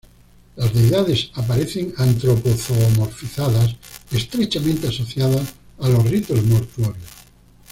Las 0.55 0.73
deidades 0.73 1.29
aparecen 1.35 1.93
antropo-zoomorfizadas 1.95 3.75
y 4.09 4.17
estrechamente 4.17 4.87
asociadas 4.87 5.53
a 5.77 5.89
los 5.89 6.03
ritos 6.09 6.43
mortuorios. 6.43 7.05